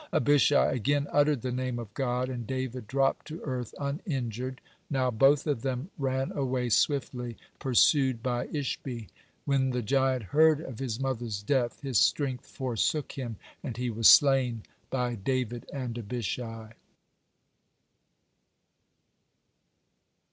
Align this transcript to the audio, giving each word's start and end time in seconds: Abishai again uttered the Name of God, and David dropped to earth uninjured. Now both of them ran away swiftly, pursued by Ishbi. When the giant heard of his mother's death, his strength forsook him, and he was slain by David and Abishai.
Abishai 0.11 0.71
again 0.71 1.05
uttered 1.11 1.43
the 1.43 1.51
Name 1.51 1.77
of 1.77 1.93
God, 1.93 2.27
and 2.27 2.47
David 2.47 2.87
dropped 2.87 3.27
to 3.27 3.39
earth 3.43 3.75
uninjured. 3.79 4.59
Now 4.89 5.11
both 5.11 5.45
of 5.45 5.61
them 5.61 5.91
ran 5.99 6.31
away 6.31 6.69
swiftly, 6.69 7.37
pursued 7.59 8.23
by 8.23 8.47
Ishbi. 8.47 9.09
When 9.45 9.69
the 9.69 9.83
giant 9.83 10.23
heard 10.23 10.59
of 10.59 10.79
his 10.79 10.99
mother's 10.99 11.43
death, 11.43 11.79
his 11.81 11.99
strength 11.99 12.47
forsook 12.47 13.11
him, 13.11 13.35
and 13.63 13.77
he 13.77 13.91
was 13.91 14.07
slain 14.09 14.63
by 14.89 15.13
David 15.13 15.67
and 15.71 15.95
Abishai. 15.95 16.71